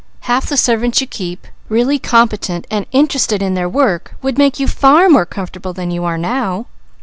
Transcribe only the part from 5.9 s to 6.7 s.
you are now."